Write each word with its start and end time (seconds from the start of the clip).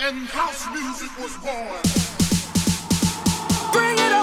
and 0.00 0.28
house 0.28 0.66
music 0.72 1.10
was 1.18 1.36
born. 1.38 1.82
Bring 3.72 3.98
it 3.98 4.12
on. 4.12 4.17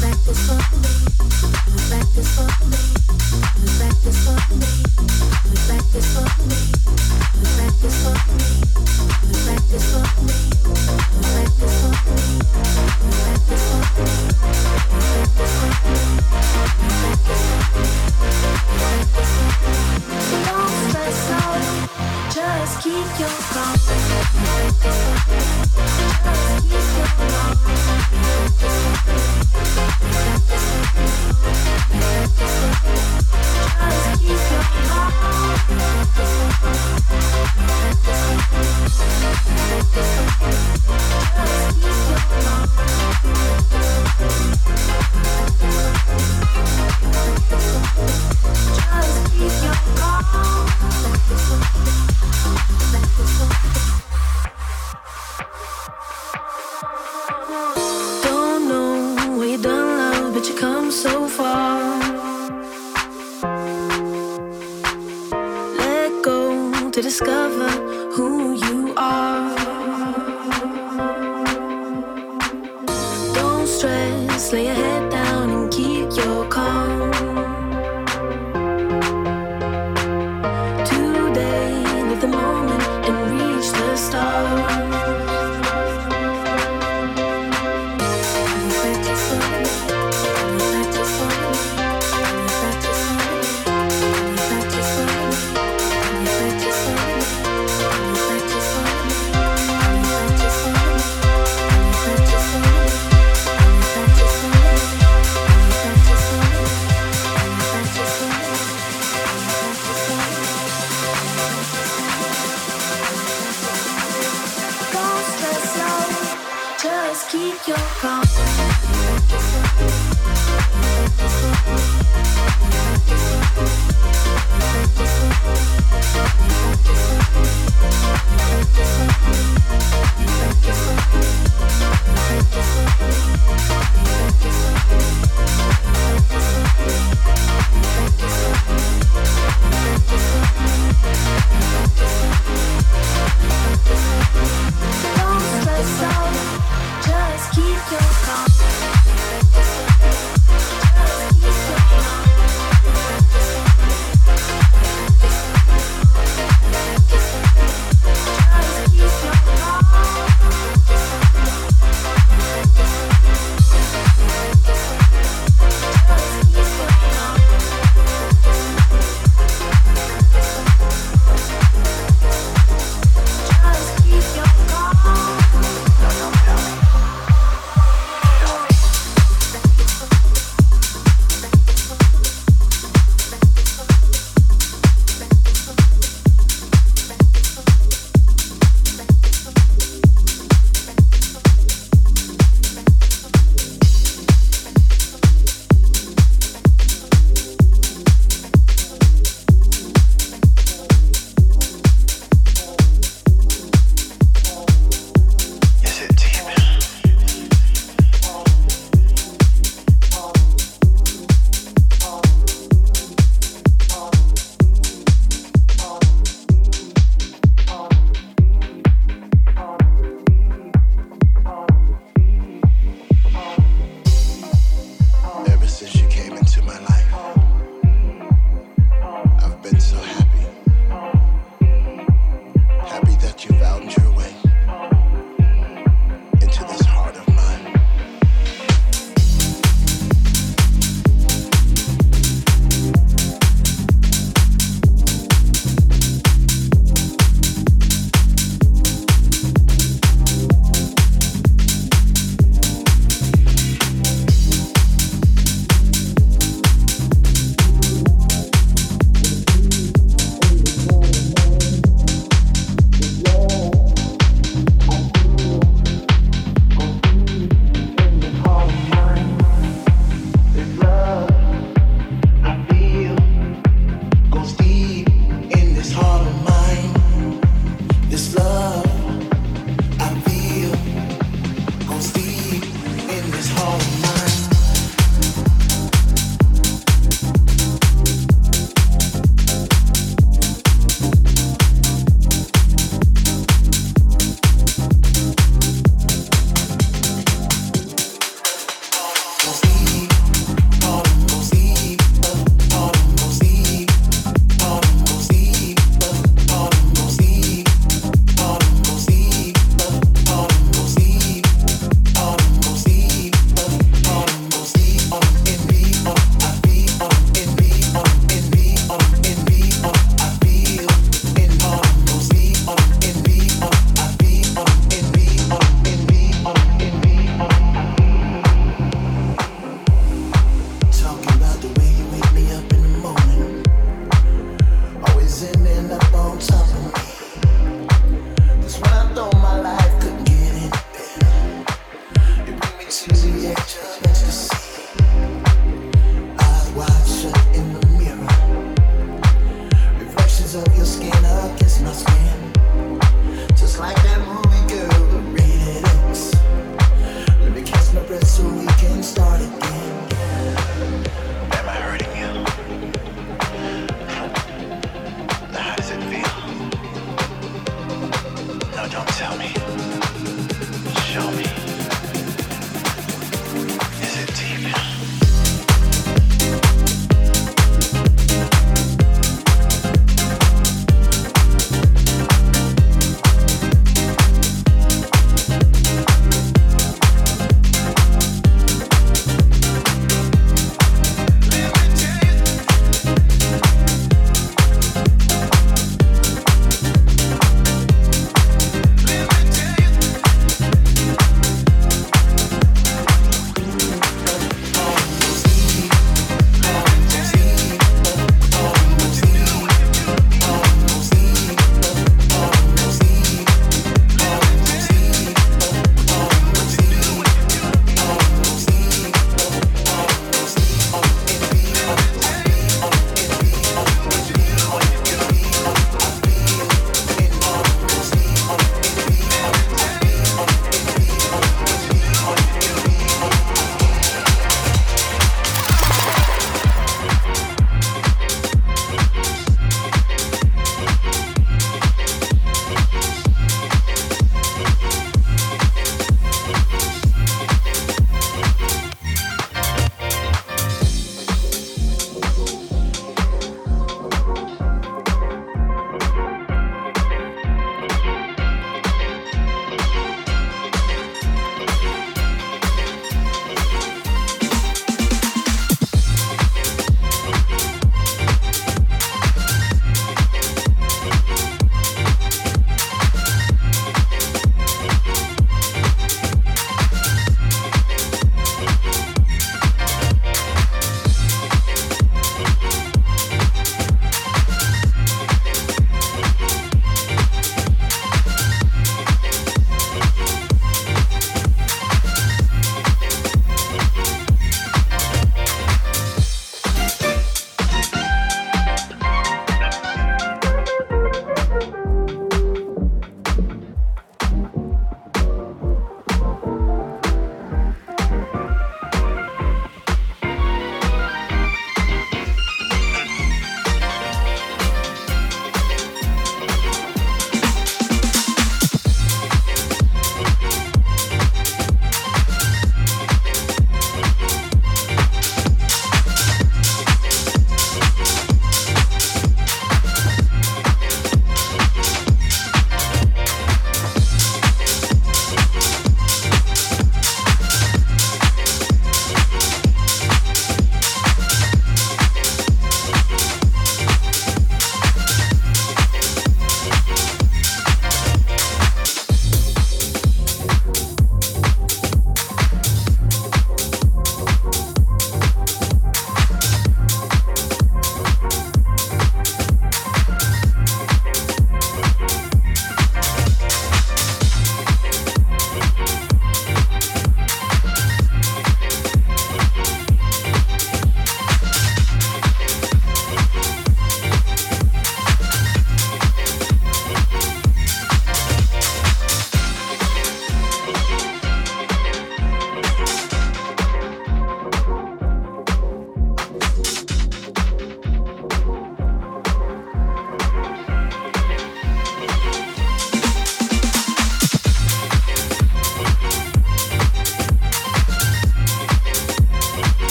back 0.00 0.16
this 0.24 0.50
up, 0.50 0.60
back 1.90 2.06
this 2.14 2.38
me. 2.40 2.93